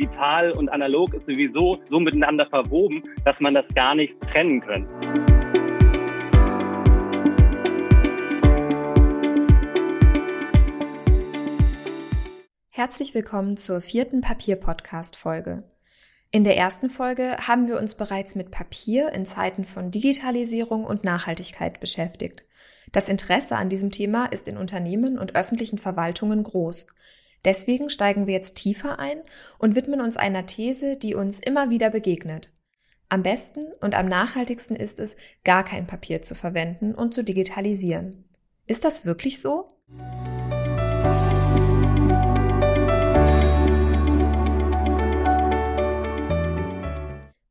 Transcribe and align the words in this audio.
digital 0.00 0.52
und 0.52 0.70
analog 0.70 1.12
ist 1.12 1.26
sowieso 1.26 1.78
so 1.84 2.00
miteinander 2.00 2.46
verwoben, 2.46 3.02
dass 3.24 3.38
man 3.40 3.54
das 3.54 3.66
gar 3.74 3.94
nicht 3.94 4.14
trennen 4.32 4.60
kann. 4.62 4.86
Herzlich 12.70 13.14
willkommen 13.14 13.58
zur 13.58 13.82
vierten 13.82 14.22
Papier-Podcast-Folge. 14.22 15.64
In 16.30 16.44
der 16.44 16.56
ersten 16.56 16.88
Folge 16.88 17.36
haben 17.46 17.68
wir 17.68 17.76
uns 17.76 17.94
bereits 17.94 18.36
mit 18.36 18.50
Papier 18.50 19.12
in 19.12 19.26
Zeiten 19.26 19.66
von 19.66 19.90
Digitalisierung 19.90 20.84
und 20.84 21.04
Nachhaltigkeit 21.04 21.78
beschäftigt. 21.80 22.44
Das 22.92 23.08
Interesse 23.10 23.56
an 23.56 23.68
diesem 23.68 23.90
Thema 23.90 24.26
ist 24.26 24.48
in 24.48 24.56
Unternehmen 24.56 25.18
und 25.18 25.36
öffentlichen 25.36 25.76
Verwaltungen 25.76 26.42
groß. 26.42 26.86
Deswegen 27.44 27.88
steigen 27.88 28.26
wir 28.26 28.34
jetzt 28.34 28.56
tiefer 28.56 28.98
ein 28.98 29.22
und 29.58 29.74
widmen 29.74 30.00
uns 30.00 30.16
einer 30.16 30.44
These, 30.46 30.96
die 30.96 31.14
uns 31.14 31.40
immer 31.40 31.70
wieder 31.70 31.90
begegnet. 31.90 32.50
Am 33.08 33.22
besten 33.22 33.66
und 33.80 33.94
am 33.94 34.06
nachhaltigsten 34.06 34.76
ist 34.76 35.00
es, 35.00 35.16
gar 35.42 35.64
kein 35.64 35.86
Papier 35.86 36.22
zu 36.22 36.34
verwenden 36.34 36.94
und 36.94 37.14
zu 37.14 37.24
digitalisieren. 37.24 38.24
Ist 38.66 38.84
das 38.84 39.04
wirklich 39.04 39.40
so? 39.40 39.76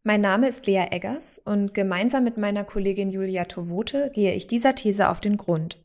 Mein 0.03 0.21
Name 0.21 0.47
ist 0.47 0.65
Lea 0.65 0.87
Eggers 0.91 1.39
und 1.39 1.73
gemeinsam 1.73 2.23
mit 2.23 2.37
meiner 2.37 2.63
Kollegin 2.63 3.09
Julia 3.09 3.45
Tovote 3.45 4.11
gehe 4.13 4.33
ich 4.33 4.47
dieser 4.47 4.75
These 4.75 5.09
auf 5.09 5.19
den 5.19 5.37
Grund. 5.37 5.77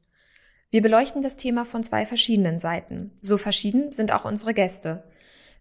Wir 0.74 0.82
beleuchten 0.82 1.22
das 1.22 1.36
Thema 1.36 1.64
von 1.64 1.84
zwei 1.84 2.04
verschiedenen 2.04 2.58
Seiten. 2.58 3.12
So 3.20 3.36
verschieden 3.36 3.92
sind 3.92 4.12
auch 4.12 4.24
unsere 4.24 4.54
Gäste. 4.54 5.04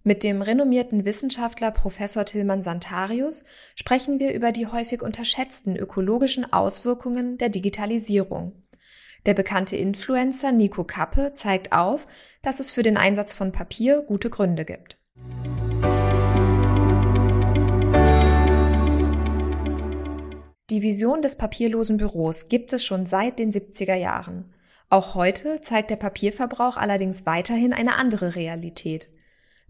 Mit 0.03 0.23
dem 0.23 0.41
renommierten 0.41 1.05
Wissenschaftler 1.05 1.69
Professor 1.69 2.25
Tillmann 2.25 2.63
Santarius 2.63 3.43
sprechen 3.75 4.19
wir 4.19 4.33
über 4.33 4.51
die 4.51 4.65
häufig 4.65 5.03
unterschätzten 5.03 5.75
ökologischen 5.75 6.51
Auswirkungen 6.51 7.37
der 7.37 7.49
Digitalisierung. 7.49 8.53
Der 9.27 9.35
bekannte 9.35 9.75
Influencer 9.75 10.51
Nico 10.51 10.83
Kappe 10.83 11.33
zeigt 11.35 11.73
auf, 11.73 12.07
dass 12.41 12.59
es 12.59 12.71
für 12.71 12.81
den 12.81 12.97
Einsatz 12.97 13.35
von 13.35 13.51
Papier 13.51 14.01
gute 14.01 14.31
Gründe 14.31 14.65
gibt. 14.65 14.97
Die 20.71 20.81
Vision 20.81 21.21
des 21.21 21.35
papierlosen 21.35 21.97
Büros 21.97 22.49
gibt 22.49 22.73
es 22.73 22.83
schon 22.83 23.05
seit 23.05 23.37
den 23.37 23.51
70er 23.51 23.93
Jahren. 23.93 24.51
Auch 24.89 25.15
heute 25.15 25.61
zeigt 25.61 25.89
der 25.89 25.95
Papierverbrauch 25.95 26.77
allerdings 26.77 27.25
weiterhin 27.25 27.73
eine 27.73 27.95
andere 27.95 28.35
Realität. 28.35 29.09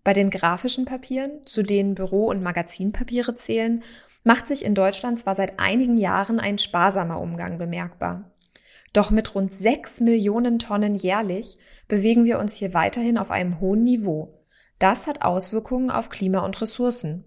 Bei 0.04 0.14
den 0.14 0.30
grafischen 0.30 0.86
Papieren, 0.86 1.46
zu 1.46 1.64
denen 1.64 1.96
Büro- 1.96 2.30
und 2.30 2.44
Magazinpapiere 2.44 3.36
zählen, 3.36 3.84
macht 4.24 4.48
sich 4.48 4.66
in 4.66 4.76
Deutschland 4.76 5.20
zwar 5.20 5.36
seit 5.36 5.60
einigen 5.60 5.98
Jahren 5.98 6.40
ein 6.40 6.58
sparsamer 6.58 7.22
Umgang 7.22 7.58
bemerkbar. 7.58 8.32
Doch 8.94 9.10
mit 9.10 9.34
rund 9.34 9.54
6 9.54 10.02
Millionen 10.02 10.60
Tonnen 10.60 10.96
jährlich 10.96 11.58
bewegen 11.88 12.26
wir 12.26 12.40
uns 12.40 12.56
hier 12.56 12.74
weiterhin 12.74 13.18
auf 13.18 13.32
einem 13.32 13.60
hohen 13.60 13.84
Niveau. 13.84 14.46
Das 14.78 15.08
hat 15.08 15.24
Auswirkungen 15.24 15.90
auf 15.90 16.10
Klima 16.10 16.40
und 16.40 16.62
Ressourcen. 16.62 17.26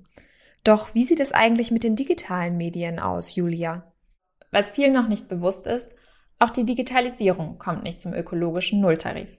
Doch 0.62 0.95
wie 0.95 1.05
sieht 1.05 1.21
es 1.21 1.33
eigentlich 1.33 1.71
mit 1.71 1.84
den 1.84 1.97
digitalen 1.97 2.56
Medien 2.56 2.98
aus, 2.98 3.34
Julia? 3.34 3.93
Was 4.53 4.71
vielen 4.71 4.93
noch 4.93 5.09
nicht 5.09 5.28
bewusst 5.28 5.67
ist, 5.67 5.93
auch 6.39 6.51
die 6.51 6.65
Digitalisierung 6.65 7.59
kommt 7.59 7.83
nicht 7.83 8.01
zum 8.01 8.12
ökologischen 8.12 8.81
Nulltarif. 8.81 9.39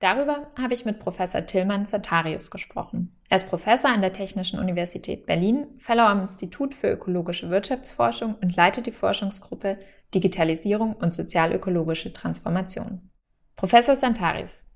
Darüber 0.00 0.52
habe 0.56 0.74
ich 0.74 0.84
mit 0.84 0.98
Professor 0.98 1.46
Tillmann 1.46 1.86
Zatarius 1.86 2.50
gesprochen. 2.50 3.16
Er 3.28 3.38
ist 3.38 3.48
Professor 3.48 3.90
an 3.90 4.02
der 4.02 4.12
Technischen 4.12 4.58
Universität 4.58 5.26
Berlin, 5.26 5.66
Fellow 5.78 6.04
am 6.04 6.22
Institut 6.22 6.74
für 6.74 6.88
ökologische 6.88 7.50
Wirtschaftsforschung 7.50 8.36
und 8.40 8.54
leitet 8.54 8.86
die 8.86 8.92
Forschungsgruppe 8.92 9.78
Digitalisierung 10.14 10.94
und 10.94 11.14
sozialökologische 11.14 12.12
Transformation. 12.12 13.10
Professor 13.56 13.96
Santaris, 13.96 14.70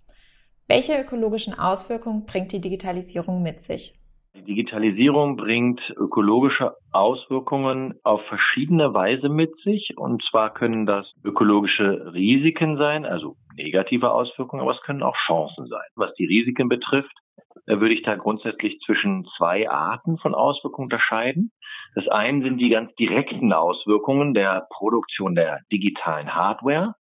welche 0.66 1.00
ökologischen 1.00 1.56
Auswirkungen 1.56 2.24
bringt 2.24 2.52
die 2.52 2.60
Digitalisierung 2.60 3.42
mit 3.42 3.60
sich? 3.60 4.00
Die 4.34 4.44
Digitalisierung 4.44 5.36
bringt 5.36 5.80
ökologische 5.96 6.76
Auswirkungen 6.92 7.94
auf 8.04 8.22
verschiedene 8.26 8.94
Weise 8.94 9.28
mit 9.28 9.56
sich. 9.64 9.94
Und 9.96 10.22
zwar 10.30 10.54
können 10.54 10.86
das 10.86 11.12
ökologische 11.24 12.12
Risiken 12.14 12.76
sein, 12.76 13.04
also 13.04 13.34
negative 13.56 14.12
Auswirkungen, 14.12 14.62
aber 14.62 14.72
es 14.72 14.82
können 14.82 15.02
auch 15.02 15.16
Chancen 15.26 15.66
sein. 15.66 15.86
Was 15.96 16.14
die 16.14 16.26
Risiken 16.26 16.68
betrifft, 16.68 17.12
würde 17.66 17.94
ich 17.94 18.02
da 18.02 18.14
grundsätzlich 18.14 18.78
zwischen 18.86 19.26
zwei 19.36 19.68
Arten 19.68 20.18
von 20.18 20.34
Auswirkungen 20.34 20.86
unterscheiden. 20.86 21.50
Das 21.94 22.06
eine 22.08 22.42
sind 22.42 22.58
die 22.58 22.70
ganz 22.70 22.94
direkten 22.94 23.52
Auswirkungen 23.52 24.32
der 24.32 24.66
Produktion 24.70 25.34
der 25.34 25.58
digitalen 25.72 26.34
Hardware. 26.34 26.94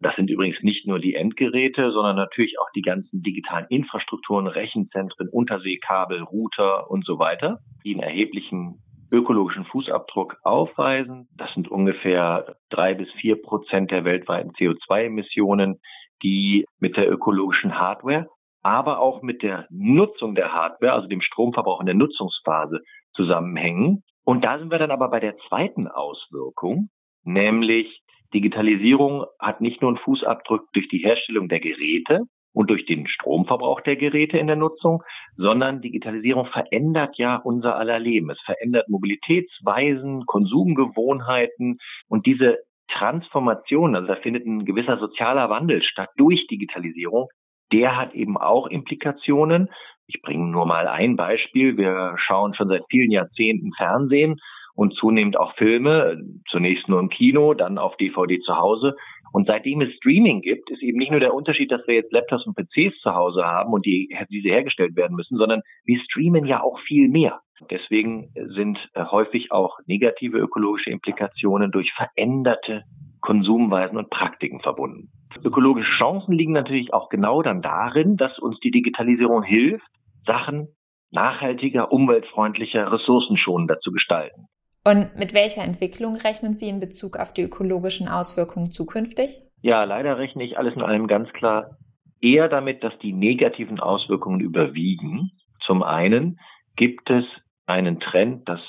Das 0.00 0.16
sind 0.16 0.30
übrigens 0.30 0.56
nicht 0.62 0.86
nur 0.86 0.98
die 0.98 1.14
Endgeräte, 1.14 1.92
sondern 1.92 2.16
natürlich 2.16 2.58
auch 2.58 2.70
die 2.74 2.80
ganzen 2.80 3.22
digitalen 3.22 3.66
Infrastrukturen, 3.68 4.46
Rechenzentren, 4.46 5.28
Unterseekabel, 5.28 6.22
Router 6.22 6.90
und 6.90 7.04
so 7.04 7.18
weiter, 7.18 7.58
die 7.84 7.92
einen 7.92 8.02
erheblichen 8.02 8.80
ökologischen 9.12 9.66
Fußabdruck 9.66 10.38
aufweisen. 10.42 11.28
Das 11.36 11.52
sind 11.52 11.68
ungefähr 11.68 12.56
drei 12.70 12.94
bis 12.94 13.10
vier 13.20 13.40
Prozent 13.42 13.90
der 13.90 14.04
weltweiten 14.04 14.52
CO2-Emissionen, 14.52 15.80
die 16.22 16.64
mit 16.78 16.96
der 16.96 17.10
ökologischen 17.10 17.78
Hardware, 17.78 18.26
aber 18.62 19.00
auch 19.00 19.20
mit 19.20 19.42
der 19.42 19.66
Nutzung 19.70 20.34
der 20.34 20.52
Hardware, 20.52 20.92
also 20.92 21.08
dem 21.08 21.20
Stromverbrauch 21.20 21.80
in 21.80 21.86
der 21.86 21.94
Nutzungsphase 21.94 22.80
zusammenhängen. 23.14 24.02
Und 24.24 24.44
da 24.44 24.58
sind 24.58 24.70
wir 24.70 24.78
dann 24.78 24.90
aber 24.90 25.08
bei 25.10 25.20
der 25.20 25.36
zweiten 25.48 25.88
Auswirkung, 25.88 26.88
nämlich 27.24 28.00
Digitalisierung 28.34 29.24
hat 29.38 29.60
nicht 29.60 29.80
nur 29.82 29.90
einen 29.90 29.98
Fußabdruck 29.98 30.72
durch 30.72 30.88
die 30.88 30.98
Herstellung 30.98 31.48
der 31.48 31.60
Geräte 31.60 32.20
und 32.52 32.70
durch 32.70 32.84
den 32.86 33.06
Stromverbrauch 33.06 33.80
der 33.80 33.96
Geräte 33.96 34.38
in 34.38 34.46
der 34.46 34.56
Nutzung, 34.56 35.02
sondern 35.36 35.80
Digitalisierung 35.80 36.46
verändert 36.46 37.16
ja 37.16 37.36
unser 37.36 37.76
aller 37.76 37.98
Leben. 37.98 38.30
Es 38.30 38.40
verändert 38.44 38.88
Mobilitätsweisen, 38.88 40.26
Konsumgewohnheiten 40.26 41.78
und 42.08 42.26
diese 42.26 42.58
Transformation, 42.92 43.94
also 43.94 44.08
da 44.08 44.16
findet 44.16 44.46
ein 44.46 44.64
gewisser 44.64 44.98
sozialer 44.98 45.48
Wandel 45.48 45.82
statt 45.82 46.10
durch 46.16 46.46
Digitalisierung, 46.48 47.28
der 47.72 47.96
hat 47.96 48.14
eben 48.14 48.36
auch 48.36 48.66
Implikationen. 48.66 49.68
Ich 50.08 50.20
bringe 50.22 50.50
nur 50.50 50.66
mal 50.66 50.88
ein 50.88 51.14
Beispiel. 51.14 51.76
Wir 51.76 52.16
schauen 52.16 52.54
schon 52.54 52.66
seit 52.66 52.82
vielen 52.90 53.12
Jahrzehnten 53.12 53.72
Fernsehen 53.76 54.40
und 54.80 54.94
zunehmend 54.94 55.38
auch 55.38 55.54
Filme, 55.56 56.16
zunächst 56.48 56.88
nur 56.88 57.00
im 57.00 57.10
Kino, 57.10 57.52
dann 57.52 57.76
auf 57.76 57.98
DVD 57.98 58.40
zu 58.40 58.56
Hause. 58.56 58.96
Und 59.30 59.46
seitdem 59.46 59.82
es 59.82 59.94
Streaming 59.96 60.40
gibt, 60.40 60.70
ist 60.70 60.82
eben 60.82 60.96
nicht 60.96 61.10
nur 61.10 61.20
der 61.20 61.34
Unterschied, 61.34 61.70
dass 61.70 61.86
wir 61.86 61.96
jetzt 61.96 62.10
Laptops 62.14 62.46
und 62.46 62.56
PCs 62.56 62.98
zu 63.02 63.14
Hause 63.14 63.44
haben 63.44 63.74
und 63.74 63.84
die, 63.84 64.08
diese 64.30 64.48
hergestellt 64.48 64.96
werden 64.96 65.16
müssen, 65.16 65.36
sondern 65.36 65.60
wir 65.84 66.00
streamen 66.00 66.46
ja 66.46 66.62
auch 66.62 66.80
viel 66.80 67.10
mehr. 67.10 67.40
Deswegen 67.70 68.30
sind 68.54 68.78
äh, 68.94 69.04
häufig 69.04 69.52
auch 69.52 69.76
negative 69.84 70.38
ökologische 70.38 70.88
Implikationen 70.88 71.70
durch 71.72 71.92
veränderte 71.92 72.84
Konsumweisen 73.20 73.98
und 73.98 74.08
Praktiken 74.08 74.60
verbunden. 74.60 75.10
Ökologische 75.44 75.92
Chancen 75.98 76.32
liegen 76.32 76.52
natürlich 76.52 76.94
auch 76.94 77.10
genau 77.10 77.42
dann 77.42 77.60
darin, 77.60 78.16
dass 78.16 78.38
uns 78.38 78.58
die 78.60 78.70
Digitalisierung 78.70 79.42
hilft, 79.42 79.90
Sachen 80.24 80.68
nachhaltiger, 81.10 81.92
umweltfreundlicher, 81.92 82.90
ressourcenschonender 82.90 83.78
zu 83.80 83.92
gestalten. 83.92 84.46
Und 84.84 85.16
mit 85.16 85.34
welcher 85.34 85.62
Entwicklung 85.62 86.16
rechnen 86.16 86.54
Sie 86.54 86.68
in 86.68 86.80
Bezug 86.80 87.18
auf 87.18 87.32
die 87.32 87.42
ökologischen 87.42 88.08
Auswirkungen 88.08 88.70
zukünftig? 88.70 89.42
Ja, 89.62 89.84
leider 89.84 90.18
rechne 90.18 90.44
ich 90.44 90.56
alles 90.56 90.74
in 90.74 90.82
allem 90.82 91.06
ganz 91.06 91.30
klar 91.32 91.76
eher 92.20 92.48
damit, 92.48 92.82
dass 92.82 92.98
die 92.98 93.12
negativen 93.12 93.80
Auswirkungen 93.80 94.40
überwiegen. 94.40 95.30
Zum 95.66 95.82
einen 95.82 96.38
gibt 96.76 97.10
es 97.10 97.24
einen 97.66 98.00
Trend, 98.00 98.48
dass 98.48 98.60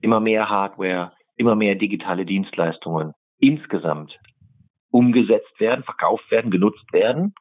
immer 0.00 0.20
mehr 0.20 0.48
Hardware, 0.48 1.12
immer 1.36 1.54
mehr 1.54 1.76
digitale 1.76 2.26
Dienstleistungen 2.26 3.12
insgesamt 3.38 4.18
umgesetzt 4.90 5.58
werden, 5.58 5.84
verkauft 5.84 6.30
werden, 6.30 6.50
genutzt 6.50 6.92
werden. 6.92 7.34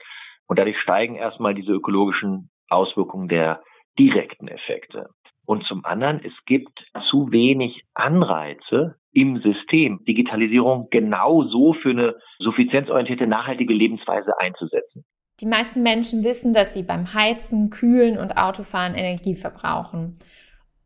Und 0.47 0.59
dadurch 0.59 0.79
steigen 0.79 1.15
erstmal 1.15 1.53
diese 1.53 1.71
ökologischen 1.71 2.49
Auswirkungen 2.69 3.27
der 3.27 3.61
direkten 3.99 4.47
Effekte. 4.47 5.09
Und 5.45 5.65
zum 5.65 5.83
anderen, 5.85 6.21
es 6.23 6.33
gibt 6.45 6.79
zu 7.09 7.31
wenig 7.31 7.83
Anreize 7.93 8.95
im 9.11 9.41
System, 9.41 10.03
Digitalisierung 10.05 10.87
genauso 10.89 11.73
für 11.73 11.89
eine 11.89 12.15
suffizienzorientierte, 12.39 13.27
nachhaltige 13.27 13.73
Lebensweise 13.73 14.31
einzusetzen. 14.39 15.03
Die 15.41 15.47
meisten 15.47 15.81
Menschen 15.81 16.23
wissen, 16.23 16.53
dass 16.53 16.73
sie 16.73 16.83
beim 16.83 17.13
Heizen, 17.13 17.69
Kühlen 17.69 18.17
und 18.17 18.37
Autofahren 18.37 18.95
Energie 18.95 19.35
verbrauchen. 19.35 20.17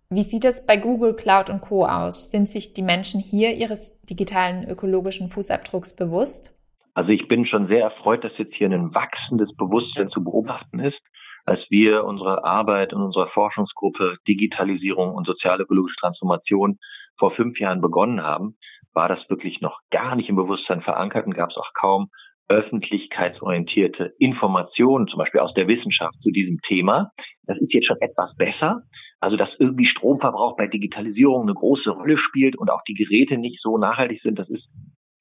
Wie 0.09 0.21
sieht 0.21 0.45
es 0.45 0.65
bei 0.65 0.77
Google 0.77 1.15
Cloud 1.15 1.49
und 1.49 1.61
Co 1.61 1.85
aus? 1.85 2.31
Sind 2.31 2.47
sich 2.47 2.73
die 2.73 2.83
Menschen 2.83 3.19
hier 3.19 3.53
ihres 3.53 3.99
digitalen 4.03 4.67
ökologischen 4.69 5.27
Fußabdrucks 5.27 5.95
bewusst? 5.95 6.57
Also 6.93 7.09
ich 7.09 7.27
bin 7.27 7.45
schon 7.45 7.67
sehr 7.67 7.81
erfreut, 7.81 8.23
dass 8.23 8.31
jetzt 8.37 8.55
hier 8.55 8.69
ein 8.69 8.93
wachsendes 8.95 9.53
Bewusstsein 9.57 10.09
zu 10.09 10.23
beobachten 10.23 10.79
ist. 10.79 11.01
Als 11.45 11.62
wir 11.69 12.06
unsere 12.06 12.44
Arbeit 12.44 12.92
in 12.92 13.00
unserer 13.00 13.27
Forschungsgruppe 13.27 14.18
Digitalisierung 14.27 15.13
und 15.13 15.27
sozial-ökologische 15.27 15.97
Transformation 16.00 16.80
vor 17.18 17.31
fünf 17.31 17.59
Jahren 17.59 17.81
begonnen 17.81 18.24
haben, 18.24 18.57
war 18.94 19.07
das 19.07 19.19
wirklich 19.30 19.62
noch 19.62 19.80
gar 19.92 20.15
nicht 20.15 20.30
im 20.30 20.36
Bewusstsein 20.36 20.81
verankert 20.81 21.27
und 21.27 21.36
gab 21.36 21.51
es 21.51 21.57
auch 21.57 21.71
kaum 21.74 22.09
öffentlichkeitsorientierte 22.47 24.13
Informationen, 24.19 25.07
zum 25.07 25.18
Beispiel 25.19 25.42
aus 25.42 25.53
der 25.53 25.68
Wissenschaft 25.68 26.15
zu 26.21 26.31
diesem 26.31 26.59
Thema. 26.68 27.12
Das 27.44 27.57
ist 27.59 27.74
jetzt 27.74 27.88
schon 27.88 28.01
etwas 28.01 28.36
besser. 28.38 28.81
Also, 29.19 29.38
dass 29.38 29.50
irgendwie 29.59 29.88
Stromverbrauch 29.88 30.56
bei 30.56 30.68
Digitalisierung 30.68 31.44
eine 31.44 31.53
große 31.53 31.89
Rolle 31.89 32.18
spielt 32.18 32.57
und 32.57 32.69
auch 32.69 32.81
die 32.88 32.94
Geräte 32.94 33.38
nicht 33.38 33.62
so 33.62 33.77
nachhaltig 33.77 34.21
sind, 34.21 34.38
das 34.38 34.50
ist 34.50 34.68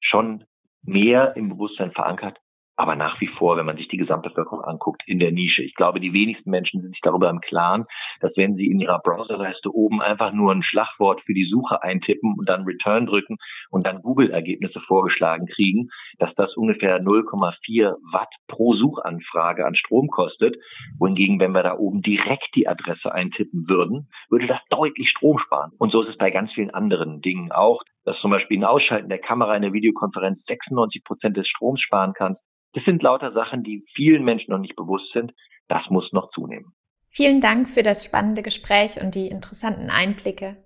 schon 0.01 0.43
mehr 0.83 1.35
im 1.35 1.49
Bewusstsein 1.49 1.91
verankert 1.91 2.37
aber 2.75 2.95
nach 2.95 3.19
wie 3.21 3.27
vor, 3.27 3.57
wenn 3.57 3.65
man 3.65 3.77
sich 3.77 3.87
die 3.87 3.97
Gesamtbevölkerung 3.97 4.61
anguckt, 4.61 5.03
in 5.07 5.19
der 5.19 5.31
Nische. 5.31 5.63
Ich 5.63 5.75
glaube, 5.75 5.99
die 5.99 6.13
wenigsten 6.13 6.49
Menschen 6.49 6.81
sind 6.81 6.91
sich 6.91 7.01
darüber 7.01 7.29
im 7.29 7.39
Klaren, 7.39 7.85
dass 8.19 8.35
wenn 8.35 8.55
sie 8.55 8.67
in 8.67 8.79
ihrer 8.79 8.99
Browserleiste 8.99 9.73
oben 9.73 10.01
einfach 10.01 10.33
nur 10.33 10.51
ein 10.51 10.63
Schlagwort 10.63 11.21
für 11.21 11.33
die 11.33 11.49
Suche 11.49 11.81
eintippen 11.83 12.35
und 12.37 12.49
dann 12.49 12.63
Return 12.63 13.05
drücken 13.05 13.37
und 13.69 13.85
dann 13.85 14.01
Google-Ergebnisse 14.01 14.81
vorgeschlagen 14.81 15.47
kriegen, 15.47 15.89
dass 16.19 16.33
das 16.35 16.55
ungefähr 16.55 17.01
0,4 17.01 17.95
Watt 18.11 18.33
pro 18.47 18.73
Suchanfrage 18.73 19.65
an 19.65 19.75
Strom 19.75 20.07
kostet. 20.07 20.55
Wohingegen, 20.99 21.39
wenn 21.39 21.53
wir 21.53 21.63
da 21.63 21.77
oben 21.77 22.01
direkt 22.01 22.55
die 22.55 22.67
Adresse 22.67 23.11
eintippen 23.11 23.67
würden, 23.67 24.07
würde 24.29 24.47
das 24.47 24.59
deutlich 24.69 25.09
Strom 25.09 25.39
sparen. 25.39 25.71
Und 25.77 25.91
so 25.91 26.01
ist 26.01 26.09
es 26.09 26.17
bei 26.17 26.31
ganz 26.31 26.51
vielen 26.53 26.71
anderen 26.71 27.21
Dingen 27.21 27.51
auch, 27.51 27.81
dass 28.03 28.19
zum 28.19 28.31
Beispiel 28.31 28.59
ein 28.59 28.63
Ausschalten 28.63 29.09
der 29.09 29.19
Kamera 29.19 29.55
in 29.55 29.63
der 29.63 29.73
Videokonferenz 29.73 30.43
96 30.45 31.03
Prozent 31.03 31.37
des 31.37 31.47
Stroms 31.47 31.81
sparen 31.81 32.13
kann 32.13 32.37
das 32.75 32.83
sind 32.83 33.01
lauter 33.01 33.31
Sachen, 33.31 33.63
die 33.63 33.85
vielen 33.95 34.25
Menschen 34.25 34.51
noch 34.51 34.59
nicht 34.59 34.75
bewusst 34.75 35.11
sind. 35.13 35.33
Das 35.69 35.81
muss 35.89 36.11
noch 36.11 36.29
zunehmen. 36.31 36.73
Vielen 37.07 37.39
Dank 37.39 37.69
für 37.69 37.83
das 37.83 38.03
spannende 38.03 38.41
Gespräch 38.41 39.01
und 39.01 39.15
die 39.15 39.27
interessanten 39.27 39.89
Einblicke. 39.89 40.57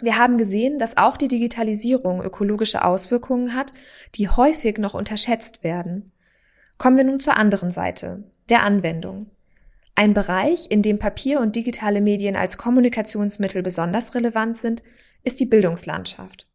Wir 0.00 0.18
haben 0.18 0.38
gesehen, 0.38 0.78
dass 0.78 0.96
auch 0.96 1.16
die 1.16 1.26
Digitalisierung 1.26 2.22
ökologische 2.22 2.84
Auswirkungen 2.84 3.54
hat, 3.54 3.72
die 4.14 4.28
häufig 4.28 4.78
noch 4.78 4.94
unterschätzt 4.94 5.64
werden. 5.64 6.12
Kommen 6.78 6.96
wir 6.96 7.04
nun 7.04 7.18
zur 7.18 7.36
anderen 7.36 7.72
Seite, 7.72 8.22
der 8.48 8.62
Anwendung. 8.62 9.32
Ein 9.96 10.14
Bereich, 10.14 10.70
in 10.70 10.82
dem 10.82 11.00
Papier 11.00 11.40
und 11.40 11.56
digitale 11.56 12.00
Medien 12.00 12.36
als 12.36 12.56
Kommunikationsmittel 12.58 13.62
besonders 13.64 14.14
relevant 14.14 14.58
sind, 14.58 14.82
ist 15.26 15.40
die 15.40 15.46
Bildungslandschaft. 15.46 16.46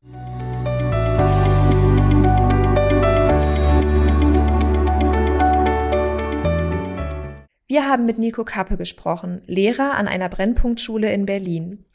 Wir 7.68 7.88
haben 7.88 8.06
mit 8.06 8.18
Nico 8.18 8.44
Kappe 8.44 8.78
gesprochen, 8.78 9.42
Lehrer 9.46 9.96
an 9.96 10.08
einer 10.08 10.30
Brennpunktschule 10.30 11.12
in 11.12 11.26
Berlin. 11.26 11.86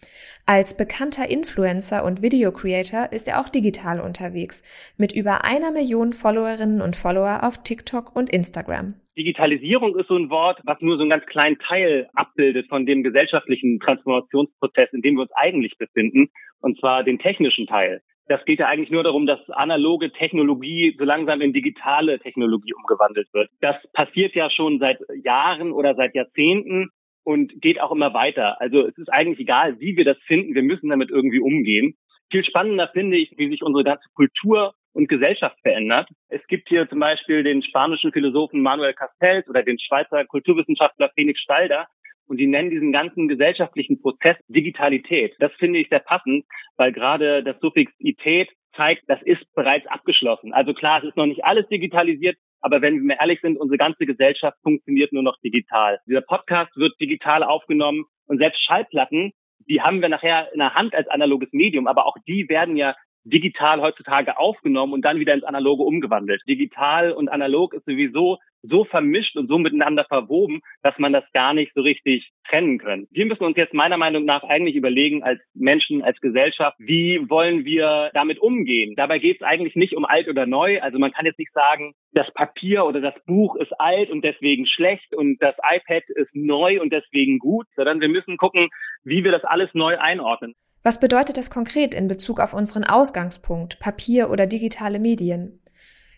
Als 0.44 0.76
bekannter 0.76 1.28
Influencer 1.28 2.04
und 2.04 2.22
Video-Creator 2.22 3.10
ist 3.10 3.26
er 3.26 3.40
auch 3.40 3.48
digital 3.48 4.00
unterwegs, 4.00 4.62
mit 4.96 5.12
über 5.12 5.44
einer 5.44 5.70
Million 5.70 6.12
Followerinnen 6.12 6.82
und 6.82 6.94
Follower 6.94 7.42
auf 7.42 7.62
TikTok 7.62 8.14
und 8.14 8.30
Instagram. 8.30 8.94
Digitalisierung 9.16 9.96
ist 9.98 10.08
so 10.08 10.16
ein 10.16 10.30
Wort, 10.30 10.60
was 10.64 10.80
nur 10.80 10.96
so 10.96 11.02
einen 11.02 11.10
ganz 11.10 11.24
kleinen 11.26 11.58
Teil 11.58 12.08
abbildet 12.14 12.68
von 12.68 12.84
dem 12.84 13.02
gesellschaftlichen 13.02 13.80
Transformationsprozess, 13.80 14.92
in 14.92 15.02
dem 15.02 15.14
wir 15.14 15.22
uns 15.22 15.32
eigentlich 15.32 15.78
befinden, 15.78 16.28
und 16.60 16.78
zwar 16.78 17.02
den 17.02 17.18
technischen 17.18 17.66
Teil. 17.66 18.02
Das 18.28 18.44
geht 18.44 18.58
ja 18.58 18.66
eigentlich 18.66 18.90
nur 18.90 19.04
darum, 19.04 19.26
dass 19.26 19.38
analoge 19.50 20.12
Technologie 20.12 20.96
so 20.98 21.04
langsam 21.04 21.40
in 21.40 21.52
digitale 21.52 22.18
Technologie 22.18 22.74
umgewandelt 22.74 23.32
wird. 23.32 23.48
Das 23.60 23.76
passiert 23.92 24.34
ja 24.34 24.50
schon 24.50 24.80
seit 24.80 24.98
Jahren 25.22 25.72
oder 25.72 25.94
seit 25.94 26.14
Jahrzehnten 26.14 26.90
und 27.24 27.60
geht 27.62 27.80
auch 27.80 27.92
immer 27.92 28.14
weiter. 28.14 28.60
Also 28.60 28.86
es 28.86 28.98
ist 28.98 29.12
eigentlich 29.12 29.40
egal, 29.40 29.80
wie 29.80 29.96
wir 29.96 30.04
das 30.04 30.18
finden, 30.26 30.54
wir 30.54 30.62
müssen 30.62 30.90
damit 30.90 31.10
irgendwie 31.10 31.40
umgehen. 31.40 31.94
Viel 32.30 32.44
spannender 32.44 32.88
finde 32.92 33.16
ich, 33.16 33.32
wie 33.36 33.48
sich 33.48 33.62
unsere 33.62 33.84
ganze 33.84 34.08
Kultur 34.14 34.74
und 34.96 35.08
Gesellschaft 35.08 35.58
verändert. 35.60 36.08
Es 36.28 36.44
gibt 36.46 36.68
hier 36.68 36.88
zum 36.88 37.00
Beispiel 37.00 37.42
den 37.42 37.62
spanischen 37.62 38.12
Philosophen 38.12 38.62
Manuel 38.62 38.94
Castells 38.94 39.46
oder 39.46 39.62
den 39.62 39.78
Schweizer 39.78 40.24
Kulturwissenschaftler 40.24 41.10
Felix 41.14 41.38
Stalder. 41.40 41.86
Und 42.26 42.38
die 42.38 42.46
nennen 42.46 42.70
diesen 42.70 42.92
ganzen 42.92 43.28
gesellschaftlichen 43.28 44.00
Prozess 44.00 44.36
Digitalität. 44.48 45.34
Das 45.38 45.52
finde 45.58 45.78
ich 45.78 45.88
sehr 45.90 46.00
passend, 46.00 46.44
weil 46.76 46.92
gerade 46.92 47.44
das 47.44 47.60
Suffix 47.60 47.92
ität 47.98 48.48
zeigt, 48.74 49.04
das 49.06 49.20
ist 49.22 49.44
bereits 49.54 49.86
abgeschlossen. 49.86 50.52
Also 50.52 50.72
klar, 50.72 51.02
es 51.02 51.08
ist 51.08 51.16
noch 51.16 51.26
nicht 51.26 51.44
alles 51.44 51.68
digitalisiert, 51.68 52.36
aber 52.60 52.80
wenn 52.80 53.06
wir 53.06 53.20
ehrlich 53.20 53.40
sind, 53.42 53.58
unsere 53.58 53.78
ganze 53.78 54.06
Gesellschaft 54.06 54.56
funktioniert 54.62 55.12
nur 55.12 55.22
noch 55.22 55.38
digital. 55.44 56.00
Dieser 56.06 56.22
Podcast 56.22 56.74
wird 56.76 56.98
digital 57.00 57.44
aufgenommen 57.44 58.06
und 58.26 58.38
selbst 58.38 58.64
Schallplatten, 58.64 59.32
die 59.68 59.82
haben 59.82 60.00
wir 60.00 60.08
nachher 60.08 60.50
in 60.52 60.58
der 60.58 60.74
Hand 60.74 60.94
als 60.94 61.08
analoges 61.08 61.52
Medium, 61.52 61.86
aber 61.86 62.06
auch 62.06 62.16
die 62.26 62.48
werden 62.48 62.76
ja 62.76 62.94
digital 63.26 63.80
heutzutage 63.80 64.38
aufgenommen 64.38 64.92
und 64.92 65.04
dann 65.04 65.18
wieder 65.18 65.34
ins 65.34 65.44
Analoge 65.44 65.82
umgewandelt. 65.82 66.42
Digital 66.48 67.12
und 67.12 67.28
analog 67.28 67.74
ist 67.74 67.84
sowieso 67.84 68.38
so 68.62 68.84
vermischt 68.84 69.36
und 69.36 69.48
so 69.48 69.58
miteinander 69.58 70.04
verwoben, 70.04 70.60
dass 70.82 70.98
man 70.98 71.12
das 71.12 71.24
gar 71.32 71.54
nicht 71.54 71.72
so 71.74 71.82
richtig 71.82 72.30
trennen 72.48 72.78
können. 72.78 73.06
Wir 73.10 73.26
müssen 73.26 73.44
uns 73.44 73.56
jetzt 73.56 73.74
meiner 73.74 73.96
Meinung 73.96 74.24
nach 74.24 74.42
eigentlich 74.42 74.76
überlegen 74.76 75.22
als 75.22 75.40
Menschen, 75.54 76.02
als 76.02 76.20
Gesellschaft, 76.20 76.76
wie 76.78 77.28
wollen 77.28 77.64
wir 77.64 78.10
damit 78.14 78.38
umgehen. 78.38 78.94
Dabei 78.96 79.18
geht 79.18 79.36
es 79.40 79.46
eigentlich 79.46 79.76
nicht 79.76 79.94
um 79.94 80.04
alt 80.04 80.28
oder 80.28 80.46
neu. 80.46 80.80
Also 80.80 80.98
man 80.98 81.12
kann 81.12 81.26
jetzt 81.26 81.38
nicht 81.38 81.52
sagen, 81.52 81.94
das 82.12 82.32
Papier 82.32 82.84
oder 82.86 83.00
das 83.00 83.14
Buch 83.26 83.56
ist 83.56 83.72
alt 83.78 84.10
und 84.10 84.24
deswegen 84.24 84.66
schlecht 84.66 85.14
und 85.14 85.40
das 85.40 85.54
iPad 85.58 86.04
ist 86.08 86.34
neu 86.34 86.80
und 86.80 86.92
deswegen 86.92 87.38
gut, 87.38 87.66
sondern 87.76 88.00
wir 88.00 88.08
müssen 88.08 88.36
gucken, 88.36 88.68
wie 89.04 89.24
wir 89.24 89.32
das 89.32 89.44
alles 89.44 89.70
neu 89.74 89.98
einordnen. 89.98 90.54
Was 90.86 91.00
bedeutet 91.00 91.36
das 91.36 91.50
konkret 91.50 91.96
in 91.96 92.06
Bezug 92.06 92.38
auf 92.38 92.54
unseren 92.54 92.84
Ausgangspunkt, 92.84 93.80
Papier 93.80 94.30
oder 94.30 94.46
digitale 94.46 95.00
Medien? 95.00 95.60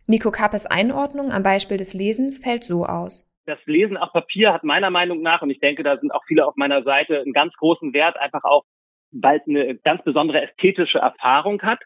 Nico 0.06 0.30
Kappes 0.30 0.66
Einordnung 0.66 1.32
am 1.32 1.42
Beispiel 1.42 1.78
des 1.78 1.94
Lesens 1.94 2.38
fällt 2.38 2.64
so 2.64 2.84
aus. 2.84 3.26
Das 3.46 3.58
Lesen 3.64 3.96
auf 3.96 4.12
Papier 4.12 4.52
hat 4.52 4.64
meiner 4.64 4.90
Meinung 4.90 5.22
nach, 5.22 5.40
und 5.40 5.48
ich 5.48 5.58
denke, 5.58 5.84
da 5.84 5.96
sind 5.96 6.10
auch 6.10 6.22
viele 6.26 6.46
auf 6.46 6.54
meiner 6.56 6.82
Seite, 6.82 7.18
einen 7.18 7.32
ganz 7.32 7.54
großen 7.54 7.94
Wert, 7.94 8.18
einfach 8.18 8.44
auch, 8.44 8.64
weil 9.10 9.38
es 9.38 9.48
eine 9.48 9.74
ganz 9.76 10.04
besondere 10.04 10.42
ästhetische 10.42 10.98
Erfahrung 10.98 11.62
hat. 11.62 11.80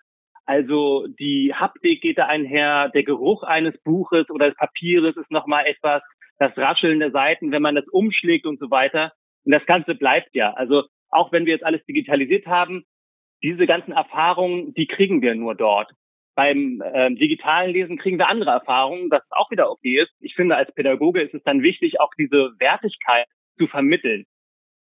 Also 0.44 1.06
die 1.06 1.54
Haptik 1.54 2.02
geht 2.02 2.18
da 2.18 2.26
einher, 2.26 2.88
der 2.88 3.04
Geruch 3.04 3.44
eines 3.44 3.80
Buches 3.84 4.28
oder 4.28 4.48
des 4.48 4.56
Papieres 4.56 5.16
ist 5.16 5.30
nochmal 5.30 5.66
etwas, 5.66 6.02
das 6.40 6.50
Rascheln 6.56 6.98
der 6.98 7.12
Seiten, 7.12 7.52
wenn 7.52 7.62
man 7.62 7.76
das 7.76 7.86
umschlägt 7.86 8.44
und 8.44 8.58
so 8.58 8.72
weiter. 8.72 9.12
Und 9.44 9.52
das 9.52 9.64
Ganze 9.66 9.94
bleibt 9.94 10.34
ja. 10.34 10.52
Also 10.54 10.82
auch 11.12 11.30
wenn 11.32 11.46
wir 11.46 11.52
jetzt 11.52 11.64
alles 11.64 11.84
digitalisiert 11.86 12.46
haben, 12.46 12.84
diese 13.42 13.66
ganzen 13.66 13.92
Erfahrungen, 13.92 14.72
die 14.74 14.86
kriegen 14.86 15.22
wir 15.22 15.34
nur 15.34 15.54
dort. 15.54 15.90
Beim 16.34 16.80
äh, 16.80 17.14
digitalen 17.14 17.72
Lesen 17.72 17.98
kriegen 17.98 18.18
wir 18.18 18.28
andere 18.28 18.50
Erfahrungen, 18.50 19.10
das 19.10 19.22
auch 19.30 19.50
wieder 19.50 19.70
okay 19.70 20.00
ist. 20.00 20.12
Ich 20.20 20.34
finde, 20.34 20.56
als 20.56 20.72
Pädagoge 20.74 21.20
ist 21.20 21.34
es 21.34 21.42
dann 21.42 21.62
wichtig, 21.62 22.00
auch 22.00 22.12
diese 22.18 22.52
Wertigkeit 22.58 23.26
zu 23.58 23.66
vermitteln. 23.66 24.24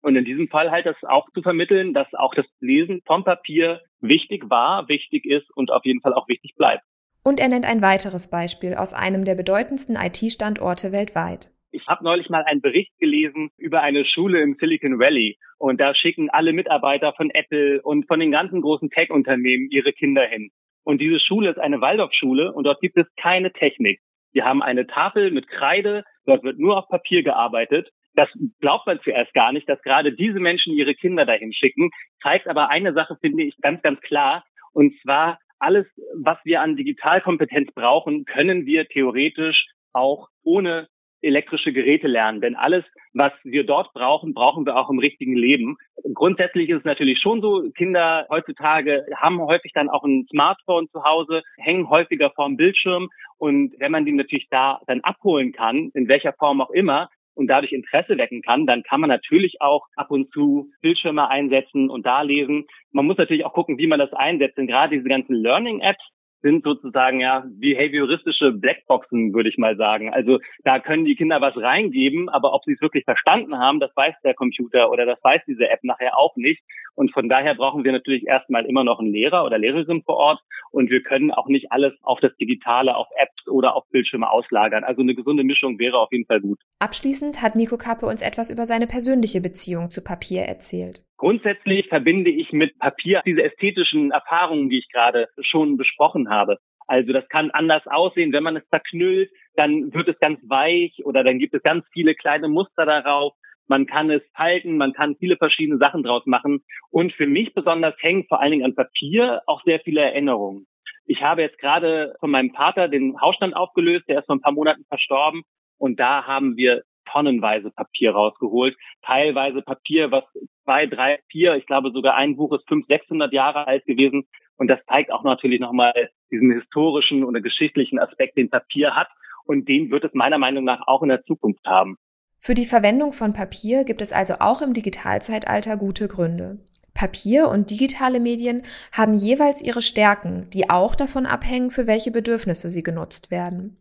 Und 0.02 0.16
in 0.16 0.26
diesem 0.26 0.48
Fall 0.48 0.72
halt 0.72 0.86
das 0.86 0.96
auch 1.04 1.30
zu 1.34 1.42
vermitteln, 1.42 1.94
dass 1.94 2.08
auch 2.14 2.34
das 2.34 2.46
Lesen 2.60 3.02
vom 3.06 3.24
Papier 3.24 3.82
wichtig 4.00 4.50
war, 4.50 4.88
wichtig 4.88 5.26
ist 5.26 5.46
und 5.56 5.72
auf 5.72 5.86
jeden 5.86 6.02
Fall 6.02 6.14
auch 6.14 6.28
wichtig 6.28 6.56
bleibt. 6.56 6.84
Und 7.24 7.40
er 7.40 7.50
nennt 7.50 7.66
ein 7.66 7.84
weiteres 7.84 8.32
Beispiel 8.32 8.74
aus 8.74 8.94
einem 8.94 9.26
der 9.26 9.36
bedeutendsten 9.36 9.96
IT-Standorte 9.96 10.92
weltweit. 10.92 11.52
Ich 11.74 11.88
habe 11.88 12.04
neulich 12.04 12.30
mal 12.30 12.44
einen 12.44 12.60
Bericht 12.60 12.92
gelesen 13.00 13.50
über 13.58 13.82
eine 13.82 14.04
Schule 14.04 14.42
im 14.42 14.56
Silicon 14.60 15.00
Valley 15.00 15.38
und 15.58 15.80
da 15.80 15.96
schicken 15.96 16.30
alle 16.30 16.52
Mitarbeiter 16.52 17.14
von 17.14 17.30
Apple 17.30 17.82
und 17.82 18.08
von 18.08 18.20
den 18.20 18.32
ganzen 18.32 18.62
großen 18.62 18.90
Tech-Unternehmen 18.90 19.70
ihre 19.72 19.94
Kinder 19.94 20.26
hin. 20.26 20.50
Und 20.84 21.00
diese 21.00 21.22
Schule 21.22 21.50
ist 21.50 21.60
eine 21.60 21.80
Waldorfschule 21.80 22.52
und 22.52 22.66
dort 22.66 22.82
gibt 22.82 22.98
es 22.98 23.08
keine 23.16 23.54
Technik. 23.54 24.02
Wir 24.34 24.44
haben 24.44 24.62
eine 24.62 24.86
Tafel 24.86 25.32
mit 25.32 25.48
Kreide, 25.48 26.04
dort 26.26 26.44
wird 26.44 26.60
nur 26.60 26.78
auf 26.78 26.90
Papier 26.90 27.24
gearbeitet. 27.24 27.90
Das 28.16 28.28
glaubt 28.60 28.86
man 28.88 29.00
zuerst 29.02 29.34
gar 29.34 29.54
nicht, 29.54 29.70
dass 29.70 29.82
gerade 29.82 30.12
diese 30.12 30.42
Menschen 30.42 30.74
ihre 30.74 30.94
Kinder 30.94 31.26
dahin 31.26 31.54
schicken. 31.54 31.90
Zeigt 32.22 32.48
aber 32.50 32.70
eine 32.70 32.94
Sache, 32.94 33.16
finde 33.22 33.44
ich, 33.44 33.56
ganz, 33.62 33.82
ganz 33.82 34.02
klar. 34.02 34.44
Und 34.74 34.94
zwar 35.02 35.40
alles, 35.60 35.86
was 36.22 36.38
wir 36.44 36.60
an 36.60 36.76
Digitalkompetenz 36.76 37.72
brauchen, 37.74 38.26
können 38.26 38.66
wir 38.66 38.88
theoretisch 38.88 39.68
auch 39.94 40.28
ohne 40.44 40.88
elektrische 41.22 41.74
Geräte 41.74 42.08
lernen. 42.08 42.42
Denn 42.42 42.56
alles, 42.56 42.84
was 43.14 43.32
wir 43.44 43.66
dort 43.66 43.94
brauchen, 43.94 44.34
brauchen 44.34 44.66
wir 44.66 44.76
auch 44.76 44.90
im 44.90 45.00
richtigen 45.00 45.36
Leben. 45.36 45.78
Grundsätzlich 46.14 46.70
ist 46.70 46.80
es 46.80 46.86
natürlich 46.86 47.20
schon 47.20 47.42
so, 47.42 47.70
Kinder 47.76 48.26
heutzutage 48.30 49.06
haben 49.16 49.40
häufig 49.42 49.72
dann 49.74 49.90
auch 49.90 50.04
ein 50.04 50.26
Smartphone 50.30 50.90
zu 50.90 51.04
Hause, 51.04 51.44
hängen 51.58 51.90
häufiger 51.90 52.32
vorm 52.32 52.58
Bildschirm. 52.58 53.10
Und 53.38 53.74
wenn 53.80 53.92
man 53.92 54.06
die 54.06 54.12
natürlich 54.12 54.48
da 54.50 54.82
dann 54.88 55.02
abholen 55.02 55.52
kann, 55.52 55.92
in 55.94 56.08
welcher 56.08 56.34
Form 56.34 56.62
auch 56.62 56.72
immer, 56.72 57.10
und 57.34 57.48
dadurch 57.48 57.72
Interesse 57.72 58.18
wecken 58.18 58.42
kann, 58.42 58.66
dann 58.66 58.84
kann 58.84 59.02
man 59.02 59.10
natürlich 59.10 59.62
auch 59.62 59.88
ab 59.96 60.12
und 60.12 60.32
zu 60.32 60.70
Bildschirme 60.82 61.30
einsetzen 61.30 61.90
und 61.90 62.06
da 62.06 62.22
lesen. 62.22 62.66
Man 62.92 63.06
muss 63.06 63.18
natürlich 63.18 63.46
auch 63.46 63.54
gucken, 63.54 63.78
wie 63.78 63.88
man 63.88 64.00
das 64.00 64.14
einsetzt. 64.14 64.58
Denn 64.58 64.68
gerade 64.68 64.96
diese 64.96 65.10
ganzen 65.10 65.36
Learning-Apps, 65.36 66.04
sind 66.42 66.64
sozusagen 66.64 67.20
ja 67.20 67.46
behavioristische 67.48 68.52
Blackboxen, 68.52 69.34
würde 69.34 69.50
ich 69.50 69.58
mal 69.58 69.78
sagen. 69.78 70.14
Also 70.14 70.40
da 70.64 70.80
können 70.80 71.06
die 71.06 71.16
Kinder 71.16 71.42
was 71.42 71.56
reingeben, 71.56 72.30
aber 72.30 72.54
ob 72.54 72.64
sie 72.66 72.74
es 72.74 72.82
wirklich 72.82 73.06
verstanden 73.06 73.58
haben, 73.58 73.80
das 73.80 73.96
weiß 73.96 74.16
der 74.24 74.34
Computer 74.34 74.92
oder 74.92 75.06
das 75.06 75.24
weiß 75.24 75.42
diese 75.48 75.70
App 75.70 75.84
nachher 75.84 76.18
auch 76.18 76.36
nicht. 76.36 76.62
Und 76.96 77.14
von 77.14 77.30
daher 77.30 77.56
brauchen 77.56 77.84
wir 77.84 77.92
natürlich 77.92 78.28
erstmal 78.28 78.66
immer 78.66 78.84
noch 78.84 79.00
einen 79.00 79.14
Lehrer 79.14 79.46
oder 79.46 79.58
Lehrerin 79.58 80.04
vor 80.04 80.18
Ort 80.18 80.42
und 80.72 80.90
wir 80.90 81.02
können 81.04 81.32
auch 81.32 81.48
nicht 81.48 81.72
alles 81.72 81.94
auf 82.02 82.20
das 82.20 82.36
Digitale, 82.38 82.96
auf 82.96 83.08
Apps 83.18 83.48
oder 83.48 83.76
auf 83.76 83.88
Bildschirme 83.90 84.30
auslagern. 84.30 84.84
Also 84.84 85.02
eine 85.02 85.16
gesunde 85.16 85.44
Mischung 85.44 85.80
wäre 85.80 85.98
auf 85.98 86.12
jeden 86.12 86.26
Fall 86.26 86.42
gut. 86.42 86.60
Abschließend 86.80 87.42
hat 87.42 87.56
Nico 87.56 87.78
Kappe 87.78 88.06
uns 88.06 88.22
etwas 88.22 88.50
über 88.50 88.66
seine 88.66 88.88
persönliche 88.88 89.42
Beziehung 89.42 89.90
zu 89.90 90.04
Papier 90.04 90.44
erzählt. 90.44 91.02
Grundsätzlich 91.22 91.88
verbinde 91.88 92.32
ich 92.32 92.52
mit 92.52 92.80
Papier 92.80 93.22
diese 93.28 93.44
ästhetischen 93.44 94.10
Erfahrungen, 94.10 94.70
die 94.70 94.80
ich 94.80 94.90
gerade 94.90 95.28
schon 95.40 95.78
besprochen 95.78 96.32
habe. 96.32 96.58
Also 96.88 97.14
das 97.14 97.30
kann 97.30 97.52
anders 97.52 97.84
aussehen. 97.86 98.34
Wenn 98.34 98.42
man 98.42 98.58
es 98.58 98.68
zerknüllt, 98.70 99.30
dann 99.56 99.94
wird 99.94 100.08
es 100.08 100.18
ganz 100.18 100.40
weich 100.50 101.06
oder 101.06 101.24
dann 101.24 101.38
gibt 101.38 101.54
es 101.54 101.62
ganz 101.62 101.86
viele 101.94 102.16
kleine 102.16 102.48
Muster 102.48 102.88
darauf. 102.88 103.34
Man 103.68 103.86
kann 103.86 104.10
es 104.10 104.24
halten, 104.34 104.78
man 104.78 104.94
kann 104.94 105.16
viele 105.20 105.38
verschiedene 105.38 105.78
Sachen 105.78 106.02
draus 106.02 106.26
machen. 106.26 106.64
Und 106.90 107.14
für 107.14 107.28
mich 107.28 107.54
besonders 107.54 107.94
hängen 108.00 108.26
vor 108.28 108.42
allen 108.42 108.54
Dingen 108.54 108.66
an 108.66 108.74
Papier 108.74 109.44
auch 109.46 109.62
sehr 109.64 109.80
viele 109.82 110.02
Erinnerungen. 110.02 110.66
Ich 111.06 111.22
habe 111.22 111.44
jetzt 111.44 111.60
gerade 111.60 112.16
von 112.20 112.32
meinem 112.32 112.50
Vater 112.50 112.88
den 112.88 113.22
Hausstand 113.22 113.56
aufgelöst, 113.56 114.06
der 114.08 114.22
ist 114.22 114.26
vor 114.26 114.38
ein 114.38 114.42
paar 114.42 114.54
Monaten 114.54 114.86
verstorben. 114.86 115.44
Und 115.78 116.00
da 116.00 116.26
haben 116.26 116.58
wir 116.58 116.82
tonnenweise 117.12 117.72
Papier 117.72 118.12
rausgeholt. 118.12 118.76
Teilweise 119.04 119.62
Papier, 119.62 120.12
was 120.12 120.24
zwei, 120.64 120.86
drei, 120.86 121.20
vier, 121.30 121.56
ich 121.56 121.66
glaube 121.66 121.92
sogar 121.92 122.16
ein 122.16 122.36
Buch 122.36 122.54
ist 122.54 122.68
fünf, 122.68 122.86
sechshundert 122.88 123.34
Jahre 123.34 123.68
alt 123.68 123.86
gewesen. 123.86 124.28
Und 124.58 124.68
das 124.68 124.80
zeigt 124.88 125.12
auch 125.12 125.24
natürlich 125.24 125.60
nochmal 125.60 125.94
diesen 126.30 126.52
historischen 126.52 127.24
oder 127.24 127.42
geschichtlichen 127.42 128.00
Aspekt, 128.00 128.38
den 128.38 128.50
Papier 128.50 128.96
hat. 128.96 129.08
Und 129.46 129.68
den 129.68 129.90
wird 129.90 130.04
es 130.04 130.14
meiner 130.14 130.38
Meinung 130.38 130.64
nach 130.64 130.88
auch 130.88 131.02
in 131.02 131.10
der 131.10 131.24
Zukunft 131.24 131.66
haben. 131.66 131.98
Für 132.38 132.54
die 132.54 132.66
Verwendung 132.66 133.12
von 133.12 133.34
Papier 133.34 133.84
gibt 133.84 134.02
es 134.02 134.14
also 134.14 134.36
auch 134.40 134.62
im 134.62 134.74
Digitalzeitalter 134.74 135.78
gute 135.78 136.08
Gründe. 136.08 136.60
Papier 136.94 137.48
und 137.50 137.72
digitale 137.72 138.20
Medien 138.20 138.64
haben 138.92 139.14
jeweils 139.14 139.62
ihre 139.62 139.82
Stärken, 139.82 140.50
die 140.52 140.70
auch 140.70 140.96
davon 140.96 141.26
abhängen, 141.26 141.72
für 141.72 141.88
welche 141.88 142.12
Bedürfnisse 142.12 142.70
sie 142.70 142.84
genutzt 142.84 143.32
werden. 143.32 143.78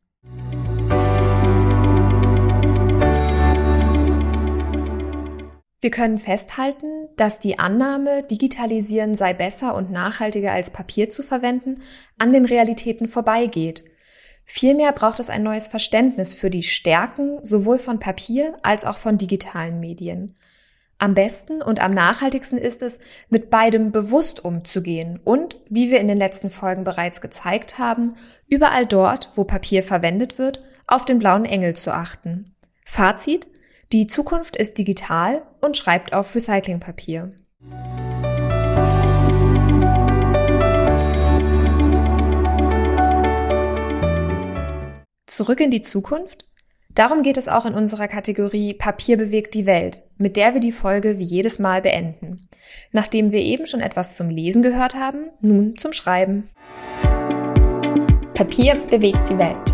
Wir 5.80 5.90
können 5.90 6.18
festhalten, 6.18 7.08
dass 7.16 7.38
die 7.38 7.58
Annahme, 7.58 8.22
Digitalisieren 8.22 9.14
sei 9.14 9.32
besser 9.32 9.74
und 9.74 9.90
nachhaltiger 9.90 10.52
als 10.52 10.70
Papier 10.70 11.08
zu 11.08 11.22
verwenden, 11.22 11.80
an 12.18 12.32
den 12.32 12.44
Realitäten 12.44 13.08
vorbeigeht. 13.08 13.84
Vielmehr 14.44 14.92
braucht 14.92 15.20
es 15.20 15.30
ein 15.30 15.42
neues 15.42 15.68
Verständnis 15.68 16.34
für 16.34 16.50
die 16.50 16.62
Stärken 16.62 17.42
sowohl 17.44 17.78
von 17.78 17.98
Papier 17.98 18.56
als 18.62 18.84
auch 18.84 18.98
von 18.98 19.16
digitalen 19.16 19.80
Medien. 19.80 20.36
Am 20.98 21.14
besten 21.14 21.62
und 21.62 21.80
am 21.80 21.94
nachhaltigsten 21.94 22.58
ist 22.58 22.82
es, 22.82 22.98
mit 23.30 23.48
beidem 23.48 23.90
bewusst 23.90 24.44
umzugehen 24.44 25.18
und, 25.24 25.56
wie 25.70 25.90
wir 25.90 25.98
in 25.98 26.08
den 26.08 26.18
letzten 26.18 26.50
Folgen 26.50 26.84
bereits 26.84 27.22
gezeigt 27.22 27.78
haben, 27.78 28.14
überall 28.48 28.84
dort, 28.84 29.30
wo 29.34 29.44
Papier 29.44 29.82
verwendet 29.82 30.38
wird, 30.38 30.62
auf 30.86 31.06
den 31.06 31.18
blauen 31.18 31.46
Engel 31.46 31.74
zu 31.74 31.94
achten. 31.94 32.54
Fazit, 32.84 33.48
die 33.92 34.06
Zukunft 34.06 34.56
ist 34.56 34.78
digital 34.78 35.42
und 35.60 35.76
schreibt 35.76 36.14
auf 36.14 36.32
Recyclingpapier. 36.34 37.32
Zurück 45.26 45.60
in 45.60 45.70
die 45.72 45.82
Zukunft? 45.82 46.44
Darum 46.94 47.22
geht 47.22 47.36
es 47.36 47.48
auch 47.48 47.66
in 47.66 47.74
unserer 47.74 48.06
Kategorie 48.06 48.74
Papier 48.74 49.16
bewegt 49.16 49.54
die 49.54 49.66
Welt, 49.66 50.02
mit 50.18 50.36
der 50.36 50.54
wir 50.54 50.60
die 50.60 50.72
Folge 50.72 51.18
wie 51.18 51.24
jedes 51.24 51.58
Mal 51.58 51.82
beenden. 51.82 52.48
Nachdem 52.92 53.32
wir 53.32 53.40
eben 53.40 53.66
schon 53.66 53.80
etwas 53.80 54.16
zum 54.16 54.28
Lesen 54.28 54.62
gehört 54.62 54.94
haben, 54.94 55.30
nun 55.40 55.76
zum 55.76 55.92
Schreiben. 55.92 56.50
Papier 58.34 58.76
bewegt 58.88 59.28
die 59.28 59.38
Welt. 59.38 59.69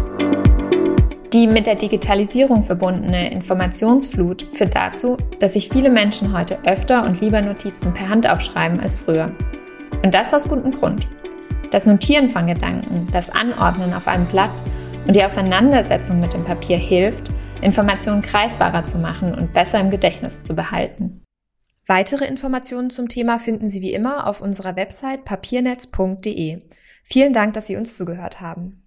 Die 1.33 1.47
mit 1.47 1.66
der 1.66 1.75
Digitalisierung 1.75 2.62
verbundene 2.62 3.33
Informationsflut 3.33 4.49
führt 4.52 4.76
dazu, 4.76 5.16
dass 5.40 5.54
sich 5.54 5.68
viele 5.68 5.90
Menschen 5.90 6.37
heute 6.37 6.59
öfter 6.64 7.04
und 7.04 7.21
lieber 7.21 7.42
Notizen 7.42 7.92
per 7.92 8.09
Hand 8.09 8.28
aufschreiben 8.28 8.80
als 8.80 8.95
früher. 8.95 9.33
Und 10.04 10.14
das 10.14 10.33
aus 10.33 10.49
gutem 10.49 10.71
Grund. 10.71 11.09
Das 11.73 11.87
Notieren 11.87 12.28
von 12.28 12.47
Gedanken, 12.47 13.09
das 13.12 13.30
Anordnen 13.30 13.92
auf 13.92 14.06
einem 14.06 14.26
Blatt 14.26 14.52
und 15.06 15.16
die 15.16 15.25
Auseinandersetzung 15.25 16.21
mit 16.21 16.33
dem 16.33 16.45
Papier 16.45 16.76
hilft, 16.76 17.33
Informationen 17.61 18.23
greifbarer 18.23 18.85
zu 18.85 18.99
machen 18.99 19.35
und 19.35 19.52
besser 19.52 19.80
im 19.80 19.90
Gedächtnis 19.90 20.45
zu 20.45 20.54
behalten. 20.54 21.25
Weitere 21.87 22.25
Informationen 22.25 22.90
zum 22.90 23.09
Thema 23.09 23.38
finden 23.38 23.68
Sie 23.68 23.80
wie 23.80 23.92
immer 23.92 24.26
auf 24.26 24.40
unserer 24.40 24.76
Website 24.76 25.25
papiernetz.de. 25.25 26.62
Vielen 27.04 27.33
Dank, 27.33 27.54
dass 27.54 27.66
Sie 27.66 27.76
uns 27.76 27.97
zugehört 27.97 28.40
haben. 28.40 28.87